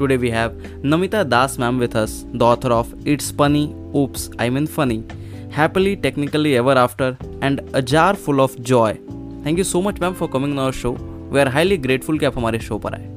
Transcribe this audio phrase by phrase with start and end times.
[0.00, 0.52] Today we have
[0.82, 5.04] Namita Das ma'am with us, the author of It's Funny, Oops, I Mean Funny,
[5.50, 9.00] Happily, Technically Ever After, and A Jar Full of Joy.
[9.42, 10.92] Thank you so much ma'am for coming on our show.
[11.30, 13.14] We are highly grateful कि आप हमारे show पर आए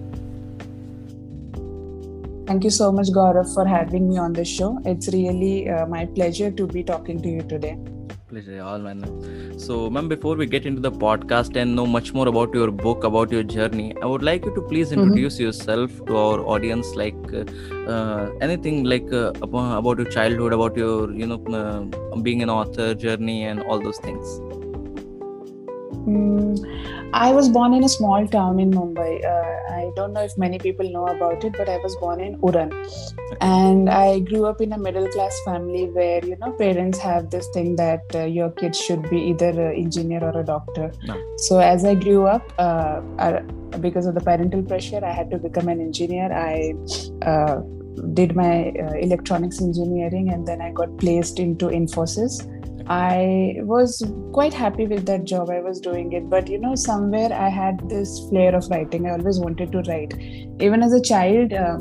[2.50, 4.70] Thank you so much, Gaurav, for having me on the show.
[4.84, 7.78] It's really uh, my pleasure to be talking to you today.
[8.35, 9.03] Pleasure, all man.
[9.59, 13.05] So, ma'am, before we get into the podcast and know much more about your book,
[13.05, 17.15] about your journey, I would like you to please introduce yourself to our audience, like
[17.33, 22.93] uh, anything like uh, about your childhood, about your, you know, uh, being an author
[22.95, 24.41] journey, and all those things.
[26.07, 29.25] Mm, I was born in a small town in Mumbai.
[29.25, 32.39] Uh, I don't know if many people know about it, but I was born in
[32.41, 32.73] Uran.
[33.41, 37.49] And I grew up in a middle class family where, you know, parents have this
[37.55, 40.93] thing that uh, your kids should be either an engineer or a doctor.
[41.05, 41.21] No.
[41.37, 43.41] So as I grew up, uh, I,
[43.81, 46.33] because of the parental pressure, I had to become an engineer.
[46.33, 46.75] I
[47.23, 47.63] uh,
[48.13, 52.43] did my uh, electronics engineering and then I got placed into Infosys.
[52.87, 55.49] I was quite happy with that job.
[55.49, 59.07] I was doing it, but you know, somewhere I had this flair of writing.
[59.07, 60.15] I always wanted to write.
[60.61, 61.79] Even as a child, uh,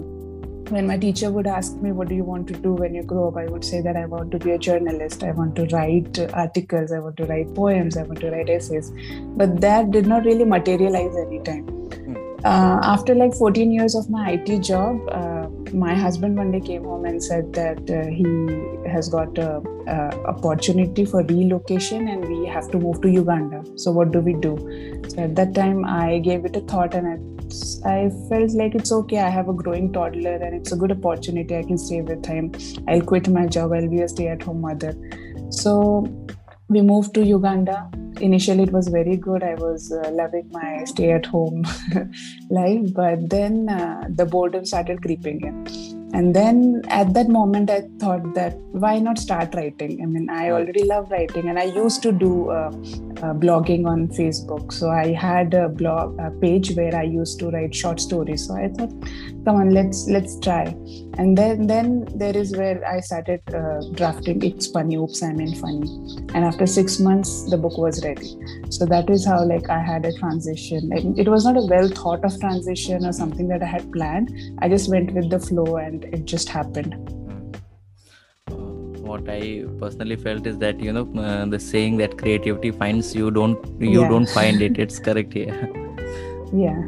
[0.70, 3.28] when my teacher would ask me, What do you want to do when you grow
[3.28, 3.38] up?
[3.38, 5.24] I would say that I want to be a journalist.
[5.24, 6.92] I want to write articles.
[6.92, 7.98] I want to write poems.
[7.98, 8.92] I want to write essays.
[9.36, 11.68] But that did not really materialize any time.
[12.46, 16.84] Uh, after like 14 years of my IT job, uh, my husband one day came
[16.84, 22.46] home and said that uh, he has got a, a opportunity for relocation and we
[22.48, 23.64] have to move to Uganda.
[23.76, 24.58] So what do we do?
[25.10, 28.92] So at that time, I gave it a thought and I, I felt like it's
[28.92, 29.20] okay.
[29.20, 31.56] I have a growing toddler and it's a good opportunity.
[31.56, 32.52] I can stay with him.
[32.88, 33.74] I'll quit my job.
[33.74, 34.96] I'll be a stay-at-home mother.
[35.50, 36.08] So
[36.68, 37.90] we moved to Uganda.
[38.24, 39.44] Initially, it was very good.
[39.44, 41.66] I was uh, loving my stay at home
[42.50, 46.04] life, but then uh, the boredom started creeping in.
[46.14, 50.00] And then at that moment, I thought that why not start writing?
[50.02, 52.70] I mean, I already love writing, and I used to do uh,
[53.24, 54.72] uh, blogging on Facebook.
[54.72, 58.46] So I had a blog a page where I used to write short stories.
[58.48, 58.94] So I thought,
[59.44, 60.64] come on, let's let's try.
[61.16, 64.42] And then then there is where I started uh, drafting.
[64.44, 65.88] It's funny, oops, I mean funny.
[66.34, 68.36] And after six months, the book was ready.
[68.70, 70.90] So that is how like I had a transition.
[70.90, 74.32] Like, it was not a well thought of transition or something that I had planned.
[74.60, 76.96] I just went with the flow and it just happened.
[78.50, 78.54] Uh,
[79.12, 83.30] what I personally felt is that you know uh, the saying that creativity finds you,
[83.30, 84.10] don't you Yeah.
[84.10, 84.80] don't find it.
[84.88, 85.70] It's correct here.
[86.52, 86.82] Yeah.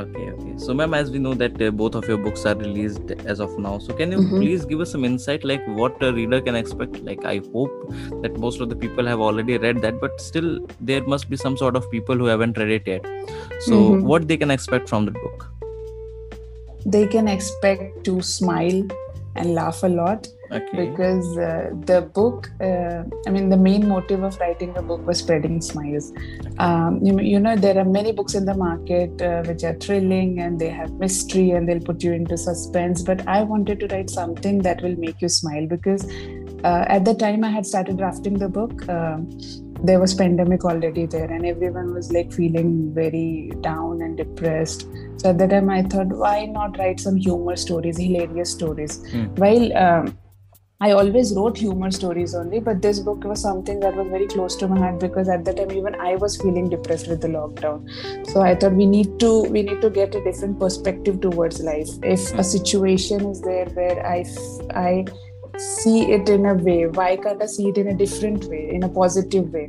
[0.00, 0.52] Okay, okay.
[0.58, 3.58] So, ma'am, as we know that uh, both of your books are released as of
[3.58, 4.40] now, so can you Mhm.
[4.40, 6.98] please give us some insight, like what a reader can expect?
[7.10, 10.50] Like, I hope that most of the people have already read that, but still,
[10.90, 13.08] there must be some sort of people who haven't read it yet.
[13.70, 14.02] So, Mhm.
[14.12, 15.46] what they can expect from the book?
[16.96, 18.82] They can expect to smile
[19.34, 20.86] and laugh a lot Okay.
[20.86, 25.18] because uh, the book uh, i mean the main motive of writing the book was
[25.18, 26.12] spreading smiles
[26.58, 30.38] um, you, you know there are many books in the market uh, which are thrilling
[30.40, 34.08] and they have mystery and they'll put you into suspense but i wanted to write
[34.10, 36.04] something that will make you smile because
[36.64, 39.28] uh, at the time i had started drafting the book um,
[39.84, 44.86] there was pandemic already there and everyone was like feeling very down and depressed
[45.18, 49.24] so at that time i thought why not write some humor stories hilarious stories Hmm.
[49.36, 50.16] while um,
[50.78, 54.56] I always wrote humor stories only, but this book was something that was very close
[54.56, 57.88] to my heart because at that time even I was feeling depressed with the lockdown.
[58.28, 61.88] So I thought we need to we need to get a different perspective towards life.
[62.02, 62.42] If a hmm.
[62.42, 64.26] situation is there where I
[64.74, 65.06] I
[65.56, 68.82] see it in a way, why can't I see it in a different way, in
[68.82, 69.68] a positive way,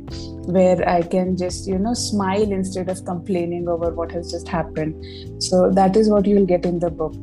[0.58, 5.42] where I can just you know smile instead of complaining over what has just happened.
[5.42, 7.14] So that is what you will get in the book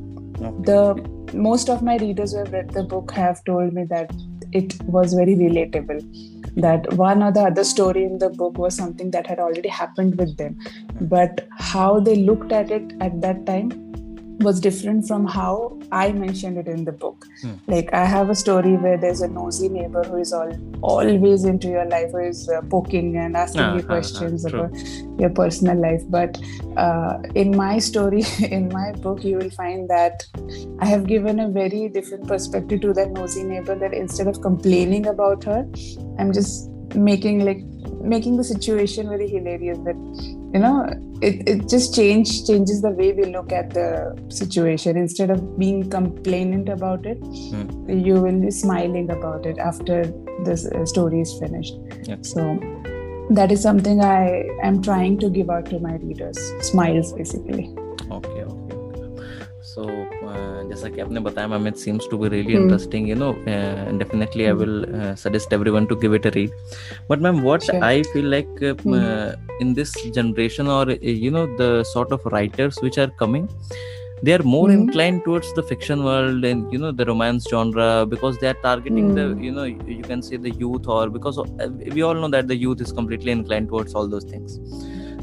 [0.42, 0.64] Okay.
[0.64, 4.12] the most of my readers who have read the book have told me that
[4.52, 6.02] it was very relatable
[6.56, 10.18] that one or the other story in the book was something that had already happened
[10.18, 11.06] with them hmm.
[11.06, 13.72] but how they looked at it at that time
[14.40, 17.26] was different from how I mentioned it in the book.
[17.42, 17.54] Hmm.
[17.68, 20.52] Like I have a story where there's a nosy neighbor who is all
[20.82, 24.46] always into your life, who is uh, poking and asking Ah, you ah, ah, questions
[24.50, 24.60] true.
[24.62, 26.04] about your personal life.
[26.10, 26.38] But
[26.78, 30.26] uh, in my story, in my book, you will find that
[30.80, 33.76] I have given a very different perspective to that nosy neighbor.
[33.76, 35.66] That instead of complaining about her,
[36.20, 37.64] I'm just making like
[38.02, 39.78] making the situation very hilarious.
[39.80, 39.96] That
[40.54, 40.88] you know
[41.22, 45.90] it, it just change changes the way we look at the situation instead of being
[45.90, 48.06] complainant about it mm.
[48.06, 50.04] you will be smiling about it after
[50.44, 52.26] this uh, story is finished yep.
[52.26, 52.60] so
[53.30, 57.74] that is something i am trying to give out to my readers smiles basically
[59.73, 59.85] सो
[60.69, 62.63] जैसा कि आपने बताया ma'am it seems to be really Hmm.
[62.63, 63.33] Interesting you know
[63.99, 64.85] definitely I will
[65.25, 66.51] suggest everyone to give it a read
[67.11, 67.83] but ma'am what Sure.
[67.85, 68.99] I feel like Hmm.
[69.65, 70.95] in this generation or uh,
[71.25, 73.49] you know the sort of writers which are coming
[74.29, 74.79] they are more Mhm.
[74.79, 79.07] inclined towards the fiction world and you know the romance genre because they are targeting
[79.19, 79.45] the Hmm.
[79.49, 81.69] you know you you can say the youth or because of, uh,
[81.99, 84.59] we all know that the youth is completely inclined towards all those things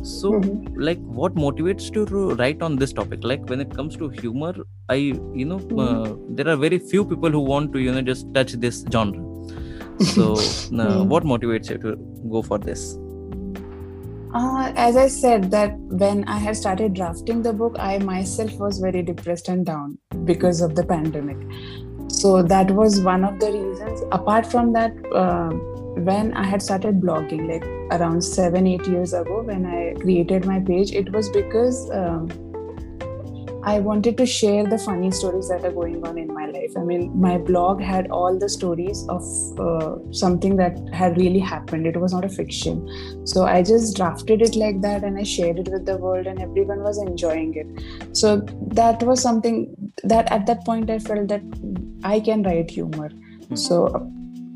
[0.03, 0.55] so Mhm.
[0.89, 4.53] like what motivates you to write on this topic like when it comes to humor
[4.89, 4.97] i
[5.41, 5.81] you know Mhm.
[5.87, 9.23] uh, there are very few people who want to you know just touch this genre
[10.15, 10.27] so
[10.85, 11.09] uh, Mm.
[11.15, 11.97] what motivates you to
[12.37, 12.85] go for this
[14.35, 18.79] Uh, as I said, that when I had started drafting the book, I myself was
[18.79, 21.37] very depressed and down because of the pandemic.
[22.09, 24.01] So that was one of the reasons.
[24.11, 25.51] Apart from that, uh,
[25.97, 30.61] when I had started blogging, like around seven, eight years ago, when I created my
[30.61, 32.31] page, it was because um,
[33.65, 36.73] I wanted to share the funny stories that are going on in my life.
[36.77, 39.23] I mean, my blog had all the stories of
[39.61, 41.87] uh, something that had really happened.
[41.87, 42.89] It was not a fiction.
[43.25, 46.41] So I just drafted it like that and I shared it with the world, and
[46.41, 48.17] everyone was enjoying it.
[48.17, 51.43] So that was something that at that point I felt that
[52.03, 53.11] I can write humor.
[53.11, 53.55] Hmm.
[53.55, 54.13] So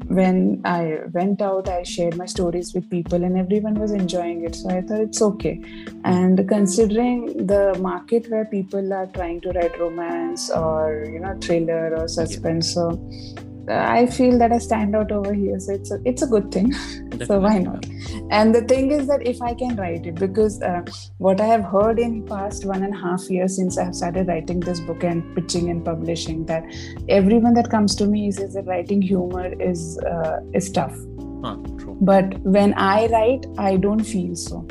[0.08, 4.54] when I went out, I shared my stories with people, and everyone was enjoying it.
[4.54, 5.60] So I thought it's okay.
[6.04, 11.96] And considering the market where people are trying to write romance or you know thriller
[11.96, 15.58] or suspense, so uh, I feel that I stand out over here.
[15.58, 16.72] So it's a, it's a good thing.
[17.26, 17.84] so why not?
[18.30, 20.82] And the thing is that if I can write it, because uh,
[21.18, 24.28] what I have heard in past one and a half years since I have started
[24.28, 26.64] writing this book and pitching and publishing, that
[27.08, 30.96] everyone that comes to me says that writing humor is uh, is tough
[31.44, 31.96] Huh, true.
[32.00, 34.66] but when i write i don't feel so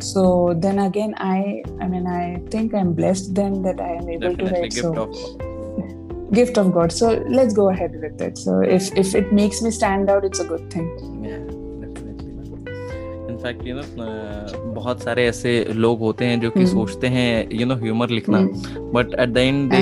[0.00, 4.36] so then again i i mean i think i'm blessed then that i am able
[4.36, 5.08] to write so
[6.32, 9.70] gift of god so let's go ahead with it so if if it makes me
[9.78, 10.86] stand out it's a good thing
[11.28, 11.40] yeah
[11.84, 12.30] definitely
[13.30, 17.66] in fact you know बहुत सारे ऐसे लोग होते हैं जो कि हम्म। सोचते हैं यू
[17.66, 18.40] नो ह्यूमर लिखना.
[18.94, 19.72] But at the end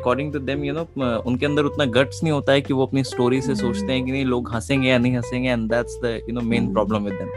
[0.00, 0.86] according to them you know
[1.26, 4.04] उनके अंदर उतना गट्स नहीं होता है कि वो अपनी स्टोरी से हम्म। सोचते हैं
[4.04, 6.72] कि नहीं लोग हंसेंगे या नहीं हंसेंगे and that's the you know main.
[6.72, 7.28] Problem with them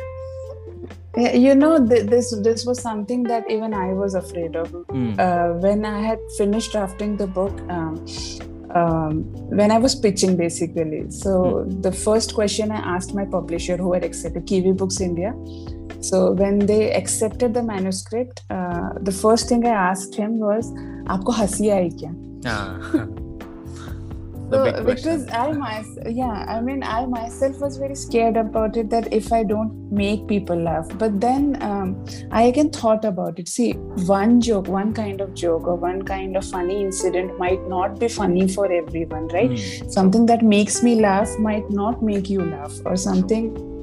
[1.18, 5.19] you know th- this this was something that even i was afraid of mm.
[5.19, 8.06] uh, when i had finished drafting the book um,
[8.75, 9.24] um,
[9.60, 11.81] when i was pitching basically so mm.
[11.81, 15.34] the first question i asked my publisher who had accepted kiwi books india
[16.01, 20.74] so when they accepted the manuscript uh, the first thing i asked him was
[21.07, 22.12] aapko hasi aayi kya
[24.50, 28.90] the So, because I myself, yeah, I mean, I myself was very scared about it
[28.90, 33.48] that if I don't make people laugh, but then um, I again thought about it.
[33.48, 33.74] See,
[34.16, 38.08] one joke, one kind of joke, or one kind of funny incident might not be
[38.08, 39.52] funny for everyone, right?
[39.52, 39.90] Hmm.
[39.90, 43.77] Something that makes me laugh might not make you laugh, or something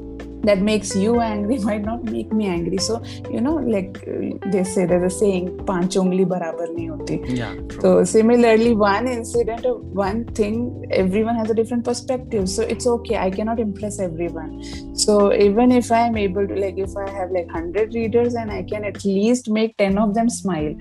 [0.45, 2.79] that makes you angry might not make me angry.
[2.79, 4.05] So you know, like
[4.47, 7.55] they say, there's a saying, "Panch ungli barabar nahi hoti." Yeah.
[7.81, 9.67] So similarly, one incident
[10.05, 12.49] one thing, everyone has a different perspective.
[12.49, 13.17] So it's okay.
[13.17, 14.53] I cannot impress everyone.
[15.05, 18.51] So even if I am able to, like, if I have like hundred readers and
[18.51, 20.75] I can at least make ten of them smile,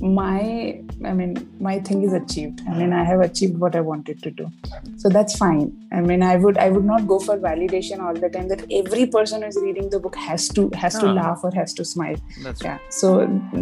[0.00, 2.60] my I mean, my thing is achieved.
[2.68, 4.50] I mean, I have achieved what I wanted to do.
[4.96, 5.72] So that's fine.
[5.92, 9.06] I mean, I would, I would not go for validation all the time that every
[9.06, 11.12] person who is reading the book has to, has to Ah.
[11.12, 13.08] laugh or has to smile that's yeah so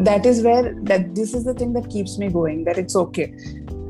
[0.09, 3.27] that is where that this is the thing that keeps me going that it's okay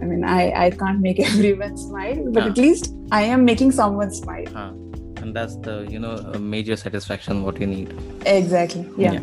[0.03, 2.51] i mean i i can't make everyone smile but Yeah.
[2.51, 4.73] at least i am making someone smile Huh.
[5.21, 7.95] And that's the you know major satisfaction what you need
[8.27, 9.21] exactly yeah,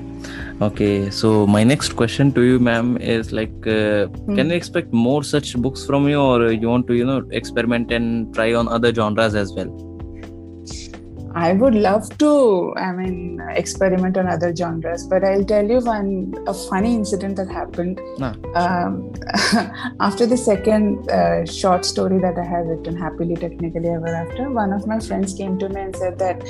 [0.62, 4.36] Okay, so my next question to you, ma'am, is like, uh, Hmm.
[4.36, 7.92] can we expect more such books from you, or you want to, you know, experiment
[7.92, 9.95] and try on other genres as well?
[11.36, 16.34] I would love to, I mean, experiment on other genres, but I'll tell you one
[16.48, 18.00] a funny incident that happened.
[18.18, 18.36] Nah.
[18.56, 19.14] Um,
[20.00, 24.72] after the second uh, short story that I had written, Happily Technically Ever After, one
[24.72, 26.42] of my friends came to me and said that,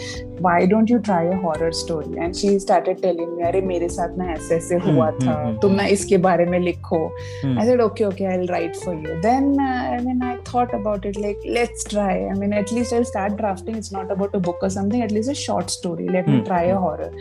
[0.42, 4.25] why don't you try horror story and she started telling me अरे मेरे साथ ना
[4.32, 7.04] ऐसे ऐसे हम्म, हुआ हम्म, था। हम्म। तुम ना इसके बारे में लिखो।
[7.46, 11.06] I said okay okay I will write for you then I mean I thought about
[11.06, 14.63] it like let's try I mean at least I start drafting it's not about a book
[14.63, 17.12] और something at least a short story let me try a horror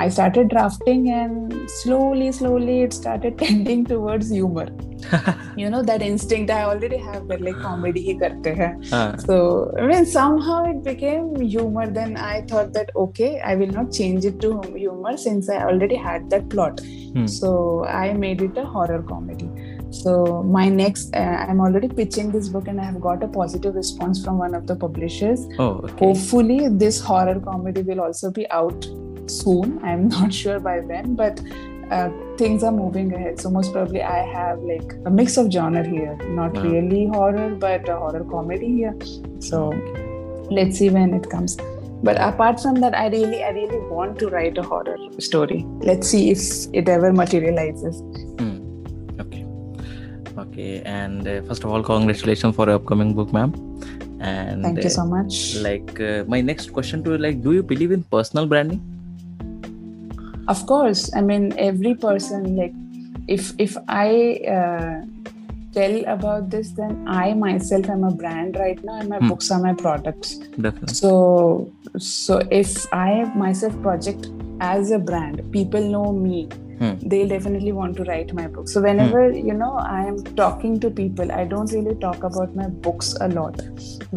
[0.00, 0.30] Try a horror.
[0.30, 4.68] I started drafting, and slowly, slowly, it started tending towards humor.
[5.56, 8.76] you know, that instinct I already have that like comedy hi karte hai.
[8.90, 11.86] हाँ, So, I mean, somehow it became humor.
[11.86, 15.96] Then I thought that, okay, I will not change it to humor since I already
[15.96, 16.80] had that plot.
[16.80, 17.26] Hmm.
[17.26, 19.50] So I made it a horror comedy.
[19.92, 23.74] So my next, uh, I'm already pitching this book, and I have got a positive
[23.74, 25.48] response from one of the publishers.
[25.58, 26.06] Oh, okay.
[26.06, 28.86] Hopefully, this horror comedy will also be out
[29.30, 29.78] soon.
[29.82, 31.40] I'm not sure by when, but
[31.90, 33.40] uh, things are moving ahead.
[33.40, 36.16] So most probably, I have like a mix of genre here.
[36.28, 38.96] Not really horror, but a horror comedy here.
[39.40, 39.70] So
[40.50, 41.56] let's see when it comes.
[42.02, 45.66] But apart from that, I really, I really want to write a horror story.
[45.80, 46.40] Let's see if
[46.72, 48.00] it ever materializes.
[48.38, 48.56] Hmm.
[49.20, 49.44] Okay.
[50.38, 50.82] Okay.
[50.82, 53.52] And uh, first of all, congratulations for your upcoming book, ma'am.
[54.20, 55.56] And Thank uh, you so much.
[55.56, 58.80] like uh, my next question to you, like, do you believe in personal branding?
[60.52, 62.74] Of course i mean every person like
[63.36, 64.08] if if i
[64.56, 65.00] uh,
[65.76, 69.28] tell about this then i myself am a brand right now and my Hmm.
[69.32, 70.32] books are my products
[70.66, 70.94] Definitely.
[71.02, 71.12] so
[71.98, 73.10] so if i
[73.44, 74.26] myself project
[74.60, 76.48] as a brand people know me
[76.80, 76.92] Hmm.
[77.12, 80.90] they'll definitely want to write my book so whenever you know i am talking to
[81.00, 83.60] people i don't really talk about my books a lot.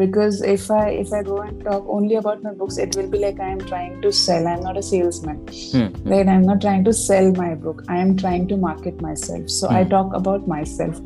[0.02, 3.18] Because if i if i go and talk only about my books it will be
[3.24, 4.46] like i am trying to sell.
[4.52, 5.36] I'm not a salesman.
[5.74, 6.08] Hmm.
[6.12, 7.82] right i'm not trying to sell my book.
[7.88, 9.50] I am trying to market myself.
[9.58, 9.90] So i Hmm.
[9.90, 10.98] talk about myself.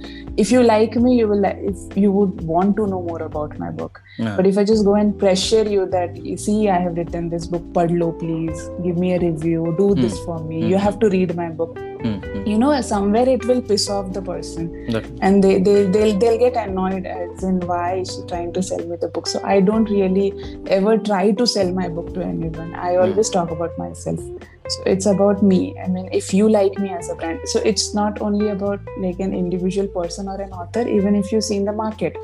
[0.44, 3.58] If you like me you will li- if you would want to know more about
[3.66, 4.00] my book.
[4.22, 4.36] Yeah.
[4.36, 7.44] but if i just go and pressure you that you see i have written this
[7.52, 10.56] book padlo please give me a review do this for me.
[10.70, 10.84] You Hmm.
[10.86, 11.78] have to read my book.
[11.78, 12.18] Hmm.
[12.24, 12.46] Hmm.
[12.46, 14.86] you know somewhere it will piss off the person.
[14.86, 15.18] Definitely.
[15.20, 18.84] and they, they they'll they'll get annoyed as in why is she trying to sell
[18.86, 19.26] me the book?
[19.26, 20.28] So i don't really
[20.68, 22.74] ever try to sell my book to anyone.
[22.74, 24.20] I always talk about myself.
[24.68, 25.76] So it's about me.
[25.84, 29.18] I mean if you like me as a brand so it's not only about like
[29.18, 30.86] an individual person or an author.
[30.86, 32.16] Even if you see in the market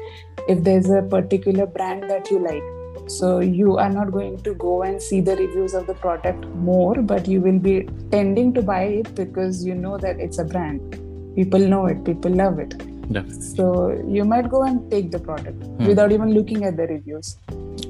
[0.48, 2.62] if there's a particular brand that you like
[3.06, 6.94] so you are not going to go and see the reviews of the product more
[7.02, 11.00] but you will be tending to buy it because you know that it's a brand
[11.36, 12.70] people know it people love it
[13.12, 13.40] Definitely.
[13.42, 15.86] so you might go and take the product Hmm.
[15.86, 17.36] without even looking at the reviews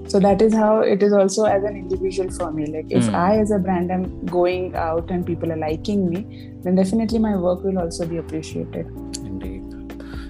[0.09, 3.14] so that is how it is also as an individual for me like if Hmm.
[3.14, 6.25] i as a brand am going out and people are liking me
[6.64, 8.87] then definitely my work will also be appreciated.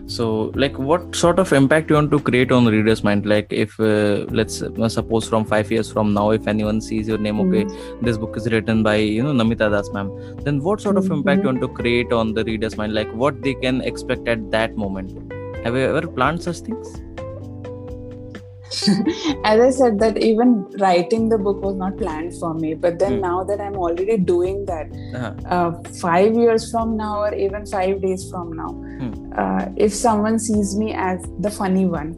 [0.06, 3.24] So, like, what sort of impact you want to create on readers' mind?
[3.24, 7.16] Like, if uh, let's uh, suppose from five years from now, if anyone sees your
[7.16, 7.64] name, okay,
[8.02, 10.10] this book is written by you know Namita Das, ma'am.
[10.42, 12.92] Then, what sort of impact you want to create on the readers' mind?
[12.92, 15.32] Like, what they can expect at that moment?
[15.64, 17.00] Have you ever planned such things?
[19.52, 20.52] as i said that even
[20.84, 23.20] writing the book was not planned for me but then Hmm.
[23.28, 25.32] now that i'm already doing that Uh-huh.
[25.56, 25.70] uh,
[26.04, 29.12] five years from now or even five days from now Hmm.
[29.42, 32.14] uh, if someone sees me as the funny one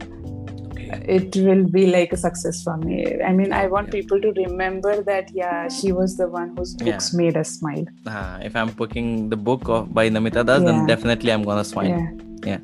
[1.17, 2.97] it will be like a success for me
[3.29, 3.95] i mean i want Yeah.
[3.97, 7.17] people to remember that yeah she was the one whose books Yeah.
[7.21, 11.31] made us smile Uh, if I'm booking the book of by Namita Das, then definitely
[11.35, 11.91] I'm gonna smile.
[11.95, 12.07] yeah
[12.51, 12.61] Yeah.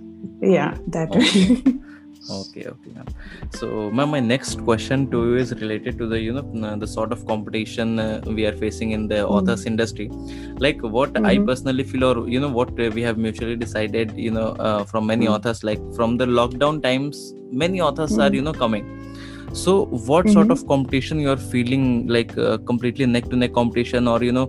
[0.56, 1.44] yeah that Okay.
[2.30, 3.08] okay okay ma'am.
[3.52, 7.12] so ma'am my next question to you is related to the you know the sort
[7.12, 9.32] of competition uh, we are facing in the Mm.
[9.36, 10.08] authors industry
[10.66, 11.46] like what i Mhm.
[11.50, 15.26] personally feel or you know what we have mutually decided you know uh, from many
[15.28, 15.34] Mm.
[15.36, 17.20] authors like from the lockdown times
[17.64, 18.38] many authors are Mhm.
[18.40, 18.86] you know coming
[19.62, 19.74] so
[20.06, 20.52] what sort Mhm.
[20.54, 21.84] of competition you are feeling
[22.14, 24.46] like uh, completely neck to neck competition और you know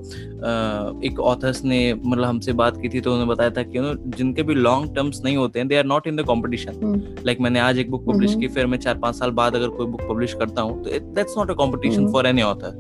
[0.51, 3.85] uh, एक authors ने मतलब हमसे बात की थी तो उन्होंने बताया था कि you
[3.87, 7.23] know जिनके भी लॉन्ग टर्म्स नहीं होते हैं they are not in the competition.
[7.27, 8.41] Like मैंने आज एक बुक पब्लिश Mhm.
[8.41, 11.39] की फिर मैं चार पाँच साल बाद अगर कोई बुक पब्लिश करता हूँ तो that's
[11.39, 12.13] not a competition.
[12.13, 12.79] For any author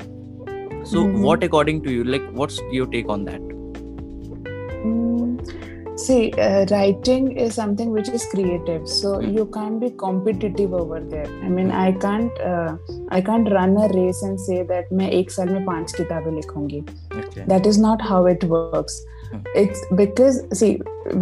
[0.84, 1.02] so.
[1.20, 3.52] What according to you like what's your take on that
[5.96, 9.30] see, uh, writing is something which is creative, so Hmm.
[9.38, 11.26] you can't be competitive over there.
[11.44, 12.76] I mean, I can't, uh,
[13.08, 16.84] I can't run a race and say that मैं एक साल में पाँच किताबें लिखूँगी.
[17.54, 19.02] That is not how it works.
[19.60, 20.68] it's because see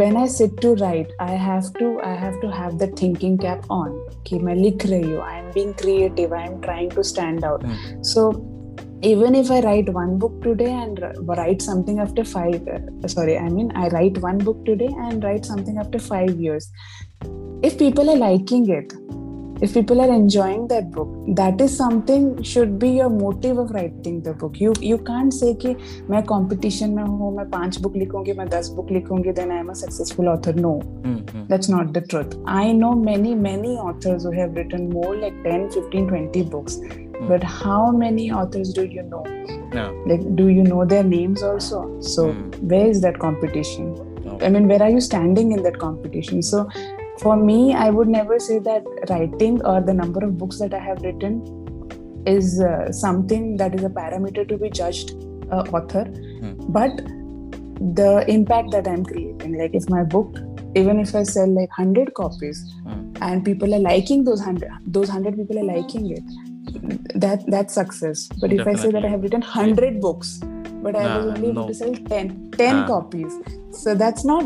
[0.00, 3.70] when i sit to write i have to i have to have the thinking cap
[3.76, 3.94] on
[4.26, 7.64] कि मैं लिख रही हूँ i am being creative i am trying to stand out
[7.68, 8.02] Hmm.
[9.01, 13.07] so even if i write one book today and r- write something after five uh,
[13.07, 16.71] sorry i mean i write one book today and write something after five years
[17.63, 18.93] if people are liking it
[19.61, 24.21] if people are enjoying that book that is something should be your motive of writing
[24.21, 25.75] the book you you can't say कि
[26.09, 29.69] मैं competition में हूँ मैं पांच book लिखूंगी मैं दस book लिखूंगी then I am
[29.69, 31.47] a successful author no Hmm, hmm.
[31.47, 35.69] that's not the truth I know many many authors who have written more like 10
[35.69, 36.79] 15 20 books
[37.28, 39.24] but how many authors do you know
[39.74, 39.90] Yeah.
[40.10, 41.78] like do you know their names also
[42.14, 42.48] so Hmm.
[42.72, 43.92] where is that competition.
[44.46, 46.42] I mean, where are you standing in that competition?
[46.42, 46.58] So,
[47.22, 50.78] for me, I would never say that writing or the number of books that I
[50.84, 51.34] have written
[52.26, 55.12] is uh, something that is a parameter to be judged
[55.50, 56.04] uh, author,
[56.40, 56.54] Hmm.
[56.78, 57.02] but
[58.00, 59.58] the impact that I'm creating.
[59.58, 60.38] Like, if my book,
[60.74, 63.02] even if I sell like hundred copies, Hmm.
[63.30, 66.24] and people are liking those hundred, those hundred people are liking it.
[67.14, 68.28] That that's success.
[68.40, 70.40] But if I say that I have written hundred books,
[70.84, 71.68] but I was Nah, only able no.
[71.68, 72.86] to sell 10, 10 Ah.
[72.86, 73.34] copies
[73.80, 74.44] so that's not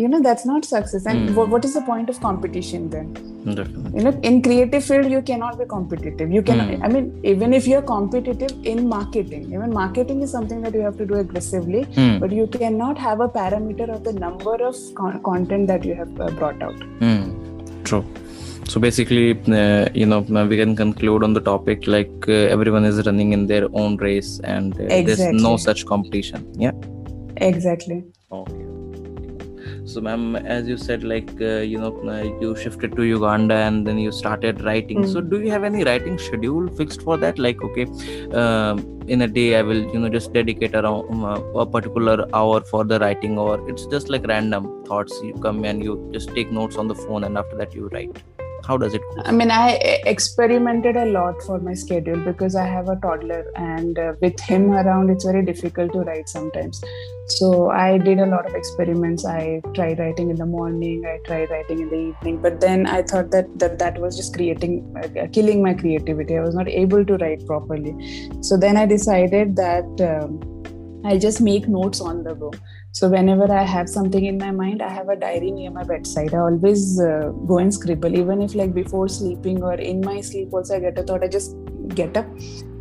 [0.00, 1.34] you know that's not success and Hmm.
[1.38, 3.08] what, what is the point of competition then
[3.56, 3.90] Definitely.
[3.98, 6.84] you know in creative field you cannot be competitive you can Hmm.
[6.88, 10.96] i mean even if you're competitive in marketing even marketing is something that you have
[11.02, 12.14] to do aggressively Hmm.
[12.22, 16.14] but you cannot have a parameter of the number of con- content that you have
[16.28, 17.22] uh, brought out Hmm.
[17.90, 18.04] True.
[18.68, 23.04] So basically, uh, you know, we can conclude on the topic like uh, everyone is
[23.06, 26.46] running in their own race and uh, there's no such competition.
[26.58, 26.72] Yeah.
[27.36, 28.58] exactly Okay.
[29.84, 33.86] So, ma'am, as you said, like uh, you know, uh, you shifted to Uganda and
[33.86, 35.06] then you started writing.
[35.06, 35.30] So, Mm.
[35.30, 37.38] do you have any writing schedule fixed for that?
[37.46, 37.86] Like, okay,
[38.42, 42.16] um, in a day I will, you know, just dedicate around um, uh, a particular
[42.32, 45.18] hour for the writing, or it's just like random thoughts.
[45.24, 48.22] You come and you just take notes on the phone, and after that you write.
[48.66, 49.02] How does it?
[49.24, 49.72] I mean, I
[50.06, 54.70] experimented a lot for my schedule because I have a toddler, and uh, with him
[54.72, 56.82] around, it's very difficult to write sometimes.
[57.26, 59.24] So I did a lot of experiments.
[59.24, 63.02] I tried writing in the morning, I tried writing in the evening, but then I
[63.02, 66.36] thought that that, that was just creating, uh, killing my creativity.
[66.36, 67.94] I was not able to write properly.
[68.42, 70.40] So then I decided that um,
[71.04, 72.52] I'll just make notes on the go.
[72.92, 76.34] So whenever I have something in my mind, I have a diary near my bedside.
[76.34, 80.52] I always uh, go and scribble, even if like before sleeping or in my sleep
[80.52, 81.24] also I get a thought.
[81.24, 81.56] I just
[81.88, 82.26] get up,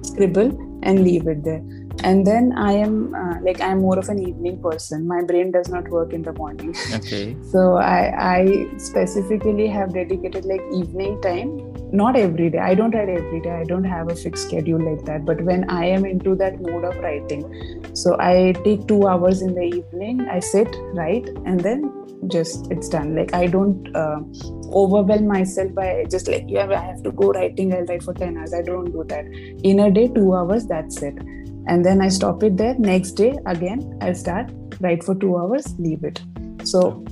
[0.04, 0.52] scribble,
[0.84, 1.64] and leave it there.
[2.04, 5.08] And then I am uh, like I'm more of an evening person.
[5.08, 6.76] My brain does not work in the morning.
[6.94, 7.36] Okay.
[7.52, 11.71] So I, I specifically have dedicated like evening time.
[11.92, 12.60] Not every day.
[12.60, 13.52] I don't write every day.
[13.52, 15.26] I don't have a fixed schedule like that.
[15.26, 17.44] But when I am into that mode of writing,
[17.94, 20.22] so I take two hours in the evening.
[20.22, 21.92] I sit, write, and then
[22.28, 23.16] just it's done.
[23.16, 24.20] Like I don't uh,
[24.72, 27.74] overwhelm myself by just like yeah, I have to go writing.
[27.74, 28.54] I'll write for ten hours.
[28.54, 29.26] I don't do that.
[29.64, 30.66] In a day, two hours.
[30.66, 31.18] That's it.
[31.68, 32.76] And then I stop it there.
[32.80, 34.52] Next day again, I'll start
[34.82, 36.22] write for two hours, leave it.
[36.64, 37.04] So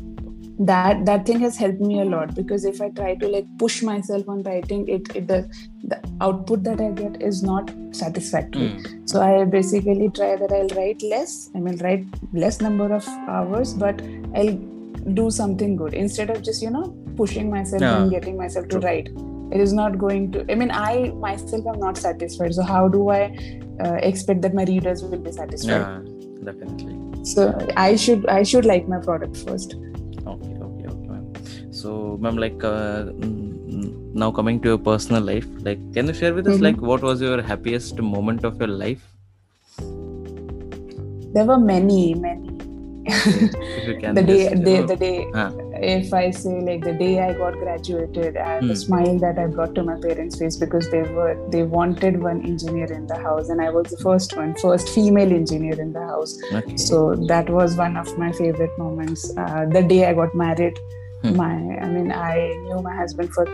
[0.59, 3.81] that that thing has helped me a lot because if i try to like push
[3.81, 5.49] myself on writing it, it the,
[5.83, 9.05] the output that i get is not satisfactory Hmm.
[9.05, 13.73] so i basically try that i'll write less i mean write less number of hours
[13.73, 14.01] but
[14.35, 14.57] i'll
[15.13, 18.01] do something good instead of just you know pushing myself Yeah.
[18.01, 19.09] and getting myself to write
[19.51, 23.09] it is not going to i mean i myself am not satisfied so how do
[23.09, 23.21] i
[23.85, 26.01] uh, expect that my readers will be satisfied Yeah,
[26.43, 27.23] definitely.
[27.23, 29.75] so i should i should like my product first
[30.31, 31.25] Okay, okay, okay, ma'am.
[31.71, 33.05] So, ma'am, like uh,
[34.13, 36.67] now coming to your personal life, like, can you share with us, Mhm.
[36.67, 39.07] like, what was your happiest moment of your life?
[41.33, 42.48] there were many many If you can
[43.09, 45.27] the day, just, day the day
[45.97, 48.81] if i say like the day i got graduated and the Hmm.
[48.85, 52.91] smile that i brought to my parents face because they were they wanted one engineer
[52.99, 56.37] in the house and i was the first one first female engineer in the house
[56.61, 56.77] Okay.
[56.77, 57.01] so
[57.33, 60.79] that was one of my favorite moments uh, the day i got married
[61.21, 61.35] Hmm.
[61.37, 61.53] my
[61.85, 63.45] i mean i knew my husband for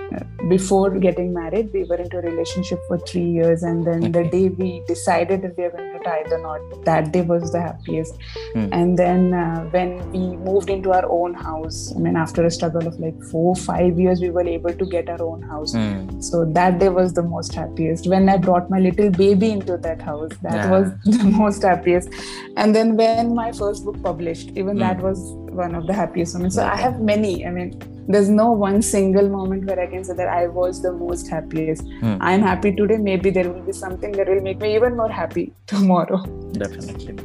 [0.50, 4.50] before getting married we were into a relationship for three years and then the day
[4.50, 8.20] we decided that we are going to tie the knot that day was the happiest
[8.54, 8.68] Hmm.
[8.80, 12.86] and then uh, when we moved into our own house i mean after a struggle
[12.92, 16.20] of like four five years we were able to get our own house Hmm.
[16.30, 20.02] so that day was the most happiest when i brought my little baby into that
[20.12, 20.70] house that Yeah.
[20.76, 22.10] was the most happiest
[22.58, 25.26] and then when my first book published even that was
[25.61, 27.73] one of the happiest moments so i have many i mean
[28.15, 31.85] there's no one single moment where i can say that i was the most happiest
[32.05, 32.15] Hmm.
[32.31, 35.45] i'm happy today maybe there will be something that will make me even more happy
[35.75, 36.21] tomorrow
[36.63, 37.17] Definitely.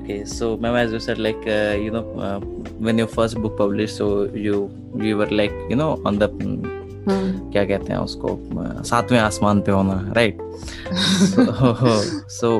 [0.00, 2.38] okay so ma'am as you said like uh, you know uh,
[2.88, 4.08] when your first book published so
[4.46, 4.60] you
[5.08, 6.62] you were like you know on the mm,
[7.04, 8.28] क्या कहते हैं उसको
[8.64, 10.38] uh, सातवें आसमान पे होना right
[12.34, 12.50] so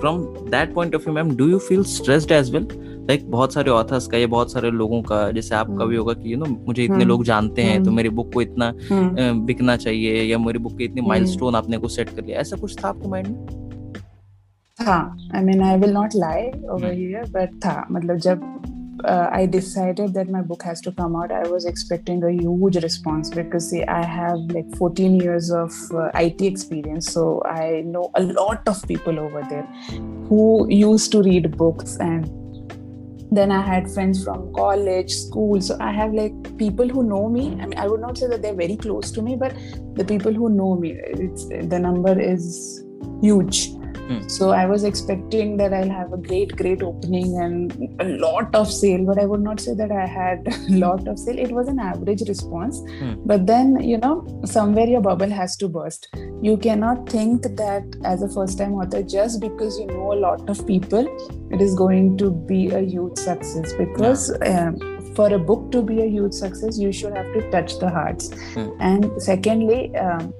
[0.00, 0.18] from
[0.50, 2.66] that point of view ma'am do you feel stressed as well
[3.09, 6.13] like like, बहुत सारे ऑथर्स का या बहुत सारे लोगों का जैसे आपका भी होगा
[6.13, 8.73] कि यू नो मुझे इतने लोग जानते हैं तो मेरी बुक को इतना
[9.45, 12.83] बिकना चाहिए या मेरी बुक के इतने माइलस्टोन आपने को सेट कर लिया ऐसा कुछ
[12.83, 13.45] था आपको माइंड में?
[14.79, 18.41] था। I mean I will not lie over here but था। मतलब जब
[19.33, 23.31] I decided that my book has to come out I was expecting a huge response
[23.35, 28.69] because see I have like 14 years of IT experience so I know a lot
[28.69, 32.38] of people over there who used to read books and
[33.31, 35.61] then i had friends from college school.
[35.61, 37.51] So i have like people who know me.
[37.61, 39.55] I mean i would not say that they're very close to me but
[39.95, 42.85] the people who know me it's the number is
[43.21, 43.69] huge
[44.09, 44.27] Hmm.
[44.27, 48.71] So I was expecting that I'll have a great, great opening and a lot of
[48.71, 51.37] sale, but I would not say that I had a lot of sale.
[51.37, 52.79] It was an average response.
[52.97, 53.13] Hmm.
[53.23, 56.07] But then, you know, somewhere your bubble has to burst.
[56.41, 60.49] You cannot think that as a first time author, just because you know a lot
[60.49, 61.05] of people,
[61.51, 64.35] it is going to be a huge success because.
[64.43, 67.89] Um, for a book to be a huge success, you should have to touch the
[67.89, 68.31] hearts.
[68.53, 68.69] Hmm.
[68.79, 70.33] And secondly, um,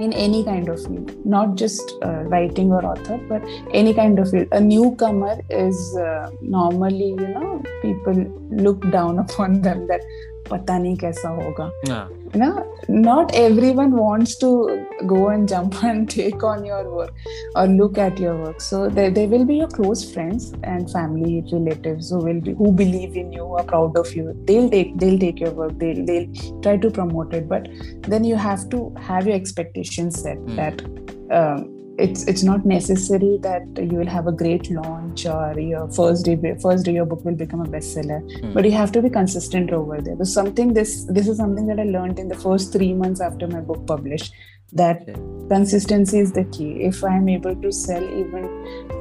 [0.00, 4.30] in any kind of field, not just uh, writing or author, but any kind of
[4.30, 4.48] field.
[4.52, 10.00] A newcomer is uh, normally, you know, people look down upon them that
[10.44, 11.70] pata nahi kaisa hoga.
[11.86, 17.14] Yeah you know not everyone wants to go and jump and take on your work
[17.54, 18.60] or look at your work.
[18.60, 22.72] So there, there will be your close friends and family relatives who will be who
[22.72, 24.34] believe in you are proud of you.
[24.44, 25.78] They'll take they'll take your work.
[25.78, 27.48] They'll they'll try to promote it.
[27.48, 27.68] But
[28.02, 30.56] then you have to have your expectations set mm.
[30.56, 30.82] that
[31.34, 36.24] um, it's it's not necessary that you will have a great launch or your first
[36.24, 38.54] day first day your book will become a bestseller mm.
[38.54, 41.80] but you have to be consistent over there there's something this this is something that
[41.84, 44.32] i learned in the first three months after my book published
[44.72, 45.14] that okay.
[45.54, 48.46] consistency is the key if i'm able to sell even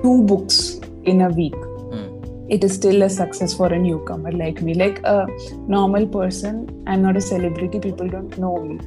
[0.03, 1.61] two books in a week
[1.99, 2.09] mm.
[2.57, 5.19] it is still a success for a newcomer like me like a
[5.77, 8.77] normal person i'm not a celebrity people don't know me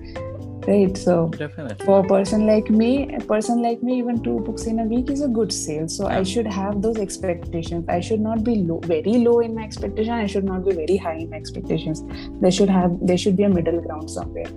[0.67, 1.85] right so Definitely.
[1.85, 5.11] for a person like me a person like me even two books in a week
[5.11, 5.89] is a good sale.
[5.89, 6.19] So yeah.
[6.19, 7.85] i should have those expectations.
[7.89, 10.97] I should not be low, very low in my expectation i should not be very
[10.97, 12.03] high in my expectations.
[12.41, 14.53] There should have there should be a middle ground somewhere.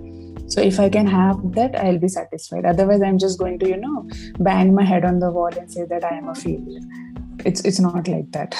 [0.48, 2.64] So if i can have that i'll be satisfied.
[2.64, 5.84] Otherwise i'm just going to you know bang my head on the wall and say
[5.84, 6.80] that i am a failure.
[7.44, 8.54] It's it's not like that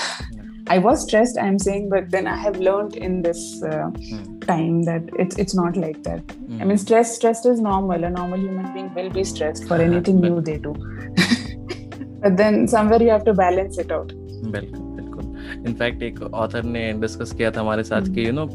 [0.68, 4.46] I was stressed, I'm saying, but then I have learned in this uh, mm.
[4.46, 6.26] time that it's it's not like that.
[6.28, 6.62] Mm.
[6.62, 8.04] I mean, stress stress is normal.
[8.04, 10.74] A normal human being will be stressed for anything new they do.
[12.22, 14.18] but then somewhere you have to balance it out.
[14.54, 18.46] बिल्कुल बिल्कुल in fact एक author ने discuss किया था हमारे साथ कि you know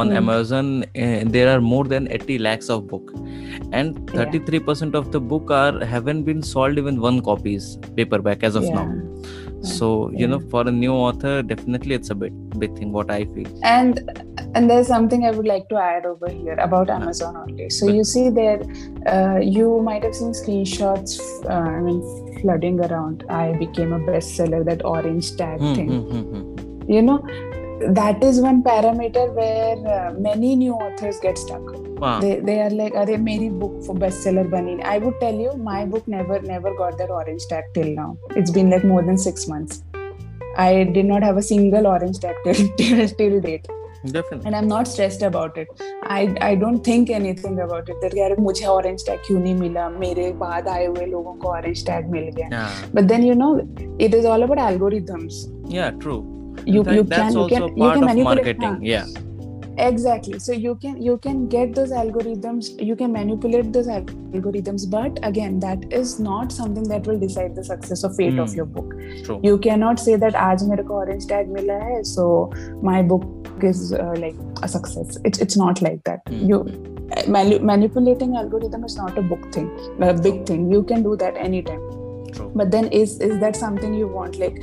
[0.00, 3.12] on Amazon there are more than 80 lakhs of book
[3.78, 8.68] and 33% of the book are haven't been sold even one copies paperback as of
[8.68, 8.80] yeah.
[8.80, 9.15] now
[9.61, 13.25] so you know for a new author definitely it's a bit big thing what i
[13.25, 13.49] feel.
[13.63, 13.99] And
[14.55, 17.69] and there's something i would like to add over here about amazon only.
[17.69, 18.61] So you see there
[19.05, 22.01] uh, you might have seen screenshots uh, i mean
[22.41, 23.23] flooding around.
[23.29, 25.89] I became a bestseller that orange tag mm, thing.
[25.89, 27.19] mm, mm, you know
[27.88, 31.60] that is one parameter where uh, many new authors get stuck
[32.00, 32.20] wow.
[32.20, 35.84] they, they are like are meri book for bestseller bani i would tell you my
[35.84, 39.48] book never never got that orange tag till now it's been like more than six
[39.48, 39.82] months
[40.56, 43.66] i did not have a single orange tag till till, till date
[44.04, 44.46] Definitely.
[44.46, 45.68] and i'm not stressed about it
[46.04, 49.88] i i don't think anything about it that यार मुझे orange tag क्यों नहीं मिला
[49.88, 52.70] मेरे बाद आए हुए लोगों को orange tag मिल गया yeah.
[52.92, 53.50] but then you know
[54.08, 55.42] it is all about algorithms
[55.78, 59.05] yeah true you, you that's can you can, part you can of marketing yeah.
[59.79, 60.39] Exactly.
[60.39, 65.59] So you can you can get those algorithms you can manipulate those algorithms but again
[65.59, 68.41] that is not something that will decide the success or fate mm.
[68.41, 68.91] of your book.
[69.23, 69.39] True.
[69.43, 72.25] you cannot say that aaj mere ko orange tag mila hai so
[72.81, 75.19] my book is uh, like a success.
[75.23, 76.25] It's it's not like that.
[76.25, 76.49] Mm.
[76.49, 76.63] you
[77.27, 79.69] manu- manipulating algorithm is not a book thing
[80.09, 80.71] a big thing.
[80.71, 81.85] You can do that anytime.
[82.33, 82.51] True.
[82.55, 84.37] but then is is that something you want?
[84.37, 84.57] Like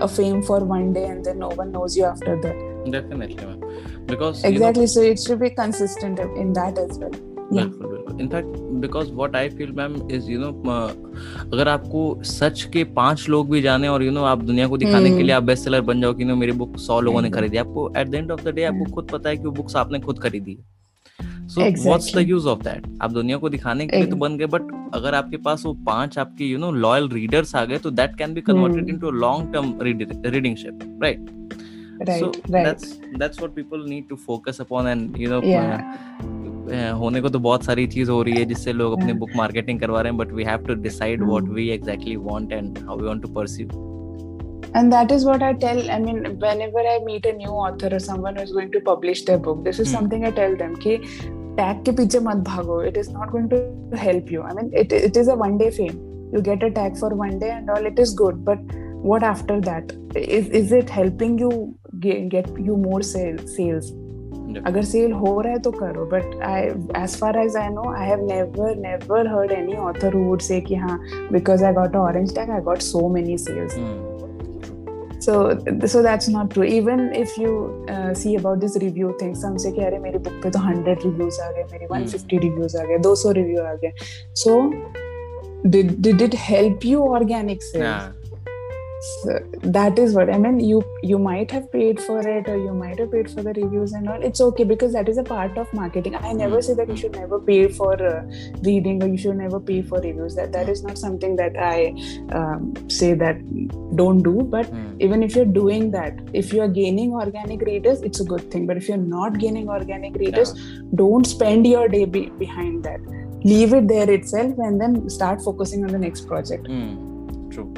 [0.00, 3.66] a fame for one day and then no one knows you after that definitely ma'am.
[4.06, 7.18] because exactly you know, so it should be consistent in that as well
[7.52, 10.48] in fact because what I feel ma'am is you know
[11.52, 14.66] अगर आपको सच के पाँच लोग भी जाने और you you no know, आप दुनिया
[14.68, 15.36] को दिखाने के लिए hmm.
[15.36, 18.08] आप बेस्ट सेलर बन जाओ कि नो मेरी बुक सौ लोगों ने खरीदी आपको at
[18.08, 20.58] the end of the day आपको खुद पता है कि वो बुक्स आपने खुद खरीदी
[21.50, 24.46] so what's the use of that आप दुनिया को दिखाने के लिए तो बन गए
[24.54, 28.16] बट अगर आपके पास वो पाँच आपके यू नो लॉयल रीडर्स आ गए तो that
[28.16, 30.56] can be converted into long term reading
[31.02, 31.28] right
[37.00, 39.18] होने को तो बहुत सारी चीज़ हो रही है जिससे लोग अपने hmm.
[39.18, 42.78] बुक मार्केटिंग करवा रहे हैं but we have to decide what we exactly want and
[42.78, 43.68] how we want to pursue
[44.72, 45.90] And that is what I tell.
[45.90, 49.22] I mean, whenever I meet a new author or someone who is going to publish
[49.24, 49.92] their book, this is mm.
[49.92, 50.76] something I tell them.
[50.76, 50.92] Ki,
[51.56, 52.82] tag के पीछे मत भागो.
[52.82, 55.70] It is not going to help you I mean it it is a one day
[55.70, 59.24] fame you get a tag for one day and all it is good but what
[59.24, 61.50] after that is is it helping you
[62.06, 63.56] get you more sales
[64.66, 66.04] अगर sale हो रहा है तो करो.
[66.12, 66.62] But I
[67.02, 70.74] as far as I know I have never never heard any author would say कि
[70.74, 70.98] हाँ
[71.32, 73.76] because I got a orange tag I got so many sales
[75.20, 75.32] so
[75.86, 77.50] so that's not true even if you
[77.88, 81.04] uh, see about this review thing some say कि अरे मेरी book पे तो 100
[81.06, 83.92] reviews आ गए मेरी 150 reviews आ गए 200 review आ गए
[84.44, 84.56] so
[85.74, 88.19] did did it help you organic sales
[89.00, 92.72] so that is what i mean you you might have paid for it or you
[92.80, 94.22] might have paid for the reviews and all.
[94.22, 96.16] It's okay because that is a part of marketing.
[96.16, 96.64] I never Mm.
[96.64, 98.22] say that you should never pay for uh,
[98.68, 100.34] reading or you should never pay for reviews.
[100.34, 101.94] That that is not something that i
[102.40, 103.40] um, say that
[104.02, 104.36] don't do.
[104.56, 104.70] But
[105.08, 108.66] even if you're doing that if you're gaining organic readers it's a good thing.
[108.66, 110.54] But if you're not gaining organic readers
[110.94, 113.00] don't spend your day be- behind that.
[113.44, 116.66] Leave it there itself and then start focusing on the next project.
[117.50, 117.72] True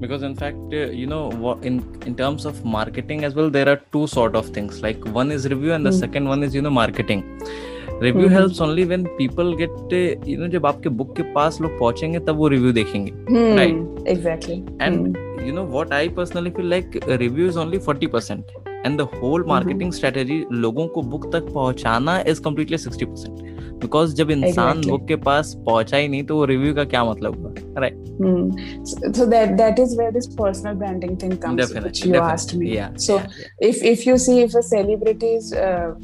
[0.00, 1.22] because in fact uh, you know
[1.70, 5.32] in in terms of marketing as well there are two sort of things like one
[5.38, 6.02] is review and the Hmm.
[6.04, 7.24] second one is you know marketing
[8.06, 8.34] review Mhm.
[8.38, 12.18] helps only when people get uh, you know जब आपके book के पास लोग पहुँचेंगे
[12.28, 13.80] तब वो review देखेंगे Hmm, Right.
[14.14, 15.46] exactly and Hmm.
[15.48, 18.56] you know what i personally feel like a review is only 40%
[18.86, 19.90] and the whole Mm-hmm.
[19.98, 23.42] strategy लोगों को बुक तक पहुंचाना is completely 60%
[23.82, 24.90] बिकॉज़ जब इंसान Exactly.
[24.90, 27.52] बुक के पास पहुँचा ही नहीं तो वो रिव्यू का क्या मतलब हुआ
[27.84, 28.88] right mm.
[28.88, 32.32] so, so, that that is where this personal branding thing comes definitely, which you definitely.
[32.32, 33.68] asked me yeah so yeah, yeah.
[33.70, 35.94] if if you see if a celebrity is uh,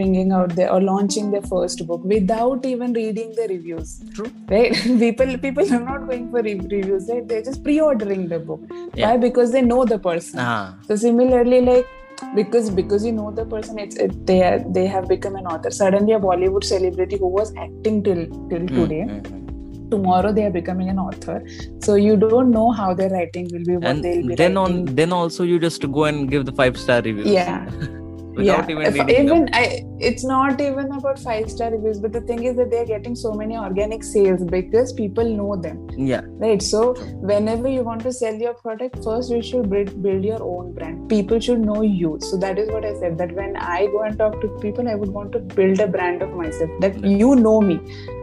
[0.00, 4.72] bringing out their or launching their first book without even reading the reviews true right
[5.04, 7.28] people people are not going for reviews right?
[7.28, 8.62] they're just pre-ordering the book
[8.94, 9.10] yeah.
[9.10, 10.72] why because they know the person uh-huh.
[10.86, 11.86] so similarly like
[12.34, 15.70] because because you know the person it's it, they are, they have become an author
[15.70, 18.76] suddenly a bollywood celebrity who was acting till till mm-hmm.
[18.76, 19.43] today hmm, hmm
[19.90, 21.42] tomorrow they are becoming an author.
[21.80, 24.88] So you don't know how their writing will be, what and they'll be then writing.
[24.88, 27.68] on then also you just go and give the five star review Yeah.
[28.34, 28.84] without yeah.
[28.84, 29.48] even even.
[29.52, 33.14] I, it's not even about five star reviews, but the thing is that they're getting
[33.14, 36.62] so many organic sales because people know them, yeah right?
[36.62, 36.94] So
[37.30, 41.08] whenever you want to sell your product, first you should build, build your own brand.
[41.08, 42.18] People should know you.
[42.20, 43.18] So that is what I said.
[43.18, 46.22] That when I go and talk to people, I would want to build a brand
[46.22, 46.70] of myself.
[46.80, 47.80] That you know me.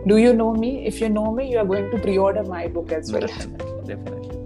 [0.08, 0.86] Do you know me?
[0.86, 3.21] If you know me, you are going to pre-order my book as well.
[3.21, 4.38] definitely definitely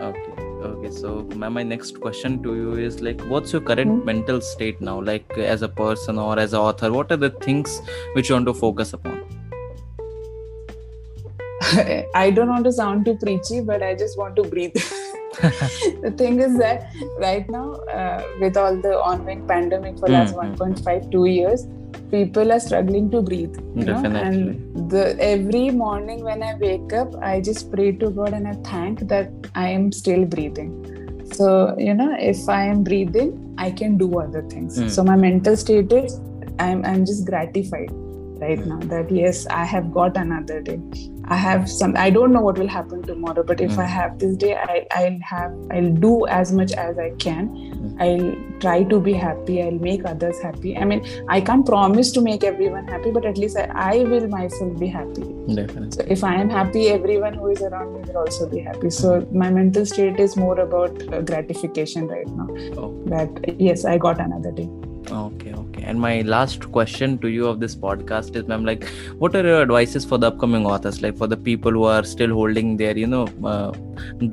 [0.00, 4.04] okay okay so ma'am, my next question to you is like what's your current Hmm.
[4.04, 7.80] mental state now like as a person or as an author what are the things
[8.14, 9.20] which you want to focus upon
[12.14, 14.74] I don't want to sound too preachy, but I just want to breathe.
[16.02, 20.56] the thing is that right now, uh, with all the ongoing pandemic for last Mm,
[20.56, 21.66] 1.5 two years,
[22.10, 23.54] people are struggling to breathe.
[23.74, 24.02] You know?
[24.02, 24.20] Definitely.
[24.22, 28.54] And the every morning when I wake up, I just pray to God and I
[28.64, 30.72] thank that I am still breathing.
[31.34, 34.78] So you know, if I am breathing, I can do other things.
[34.78, 34.90] Mm.
[34.90, 36.20] So my mental state is
[36.58, 37.90] I'm I'm just gratified
[38.40, 38.66] right Mm.
[38.66, 40.80] now that yes, I have got another day.
[41.30, 41.94] I have some.
[41.96, 43.78] I don't know what will happen tomorrow, but if Mm.
[43.80, 45.52] I have this day, I, I'll have.
[45.70, 47.50] I'll do as much as I can.
[47.98, 49.62] I'll try to be happy.
[49.62, 50.76] I'll make others happy.
[50.76, 54.28] I mean, I can't promise to make everyone happy, but at least I, I will
[54.28, 55.22] myself be happy.
[55.54, 58.90] definitely So if I am happy, everyone who is around me will also be happy.
[58.90, 62.48] So my mental state is more about uh, gratification right now.
[62.76, 62.94] Oh.
[63.06, 64.68] That yes, I got another day.
[65.10, 68.84] okay okay and my last question to you of this podcast is ma'am like
[69.24, 71.00] what are your advices for the upcoming authors?
[71.02, 73.70] Like for the people who are still holding their you know uh,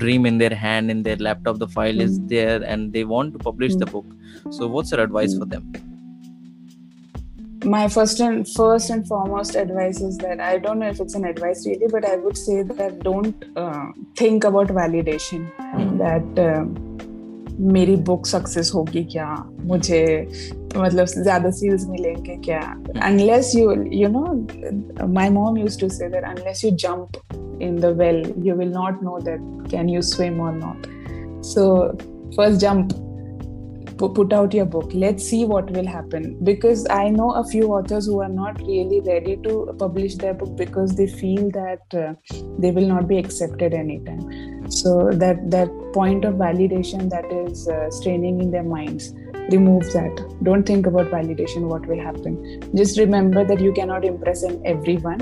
[0.04, 2.28] dream in their hand in their laptop the file is Mm.
[2.36, 4.04] there and they want to publish the book.
[4.50, 5.72] So what's your advice for them?
[7.64, 11.24] My first and first and foremost advice is that I don't know if it's an
[11.24, 15.50] advice really, but I would say that don't uh, think about validation.
[15.98, 16.64] That uh,
[17.60, 20.04] मेरी book success होगी क्या मुझे
[20.76, 22.60] मतलब ज़्यादा seals मिलेंगे क्या
[23.08, 24.26] unless you you know
[25.18, 27.16] my mom used to say that unless you jump
[27.68, 30.86] in the well you will not know that can you swim or not
[31.54, 31.66] so
[32.36, 32.94] first jump
[33.98, 38.06] put out your book let's see what will happen because i know a few authors
[38.06, 42.12] who are not really ready to publish their book because they feel that uh,
[42.58, 44.20] they will not be accepted anytime
[44.68, 49.14] so that that point of validation that is uh, straining in their minds
[49.50, 50.38] remove that.
[50.42, 52.60] Don't think about validation what will happen.
[52.74, 55.18] Just remember that you cannot impress everyone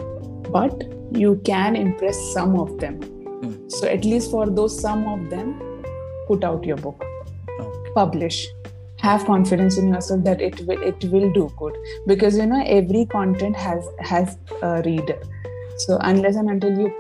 [0.51, 3.01] but you can impress some of them.
[3.45, 3.71] Mm.
[3.71, 5.83] so at least for those some of them
[6.27, 7.05] put out your book.
[7.61, 7.91] Okay.
[7.95, 8.47] publish.
[9.01, 11.77] Have confidence in yourself that it will it will do good.
[12.07, 15.21] Because you know every content has has a reader.
[15.79, 16.93] So unless and until you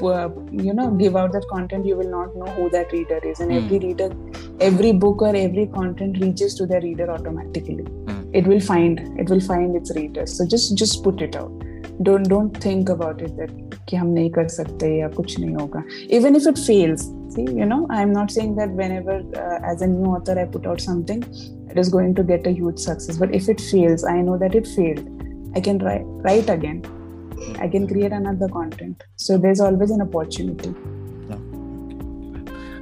[0.00, 3.50] you know give out that content you will not know who that reader is and
[3.50, 3.64] mm.
[3.64, 4.10] every reader
[4.60, 8.30] every book or every content reaches to the reader automatically mm.
[8.32, 11.52] it will find it will find its readers so just just put it out
[12.02, 13.50] don't don't think about it that
[13.88, 15.82] कि हम नहीं कर सकते या कुछ नहीं होगा
[16.18, 19.88] even if it fails see you know i'm not saying that whenever uh, as a
[19.92, 21.22] new author i put out something
[21.70, 24.58] it is going to get a huge success but if it fails i know that
[24.60, 25.04] it failed
[25.54, 26.82] i can write, write again
[27.59, 30.73] i can create another content so there's always an opportunity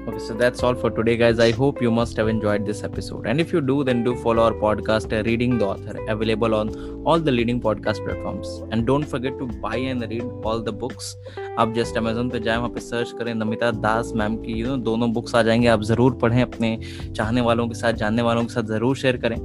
[0.09, 1.39] Okay, so that's all for today, guys.
[1.39, 3.27] I hope you must have enjoyed this episode.
[3.27, 6.69] And if you do, then do follow our podcast, uh, Reading the Author, available on
[7.05, 8.63] all the leading podcast platforms.
[8.71, 11.15] And don't forget to buy and read all the books.
[11.59, 14.75] आप just Amazon पे जाएँ वहाँ पे search करें Namita Das ma'am की you know
[14.83, 16.77] दोनों books आ जाएँगे आप ज़रूर पढ़ें अपने
[17.15, 19.37] चाहने वालों के साथ जानने वालों के साथ ज़रूर शेयर करें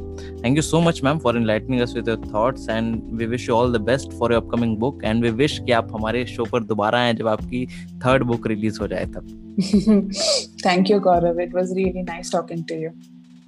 [0.44, 3.54] thank you so much ma'am for enlightening us with your thoughts and we wish you
[3.54, 6.64] all the best for your upcoming book and we wish कि आप हमारे शो पर
[6.64, 7.66] दोबारा आए जब आपकी
[8.06, 9.40] थर्ड बुक रिलीज़ हो जाए तब
[10.66, 11.40] thank Gaurav.
[11.40, 12.92] It was really nice talking to you.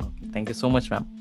[0.01, 0.33] Okay.
[0.33, 1.16] Thank you so much, ma'am.